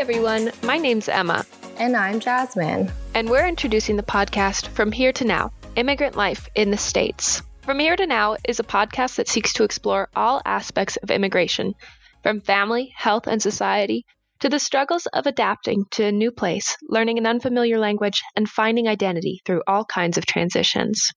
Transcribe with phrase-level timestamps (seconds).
[0.00, 0.50] Everyone.
[0.62, 1.44] My name's Emma.
[1.76, 2.90] And I'm Jasmine.
[3.12, 7.42] And we're introducing the podcast From Here to Now Immigrant Life in the States.
[7.60, 11.74] From Here to Now is a podcast that seeks to explore all aspects of immigration,
[12.22, 14.06] from family, health, and society
[14.38, 18.88] to the struggles of adapting to a new place, learning an unfamiliar language, and finding
[18.88, 21.10] identity through all kinds of transitions.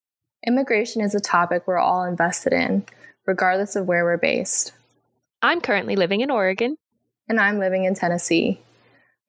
[0.45, 2.85] Immigration is a topic we're all invested in,
[3.25, 4.73] regardless of where we're based.
[5.41, 6.75] I'm currently living in Oregon.
[7.29, 8.59] And I'm living in Tennessee.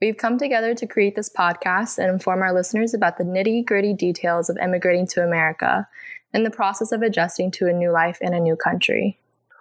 [0.01, 3.95] We've come together to create this podcast and inform our listeners about the nitty gritty
[3.95, 5.87] details of immigrating to America
[6.33, 9.19] and the process of adjusting to a new life in a new country.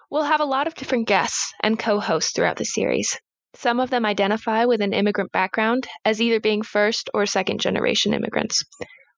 [0.10, 3.20] We'll have a lot of different guests and co hosts throughout the series.
[3.56, 8.14] Some of them identify with an immigrant background as either being first or second generation
[8.14, 8.64] immigrants,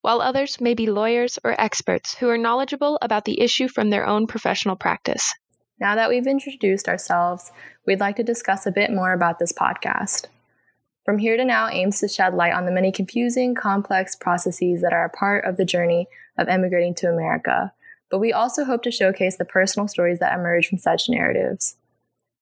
[0.01, 4.05] while others may be lawyers or experts who are knowledgeable about the issue from their
[4.05, 5.33] own professional practice.
[5.79, 7.51] Now that we've introduced ourselves,
[7.87, 10.27] we'd like to discuss a bit more about this podcast.
[11.05, 14.91] From Here to Now aims to shed light on the many confusing, complex processes that
[14.91, 16.07] are a part of the journey
[16.39, 17.71] of emigrating to America,
[18.09, 21.77] but we also hope to showcase the personal stories that emerge from such narratives.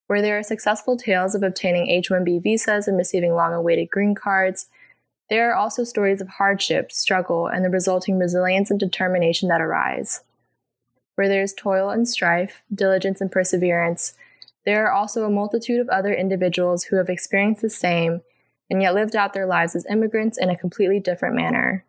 [0.07, 4.15] Where there are successful tales of obtaining H 1B visas and receiving long awaited green
[4.15, 4.67] cards,
[5.29, 10.21] there are also stories of hardship, struggle, and the resulting resilience and determination that arise.
[11.15, 14.13] Where there is toil and strife, diligence and perseverance,
[14.63, 18.21] there are also a multitude of other individuals who have experienced the same
[18.73, 21.85] and yet lived out their lives as immigrants in a completely different manner.